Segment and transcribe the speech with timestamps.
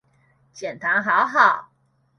[0.55, 1.69] 減醣好好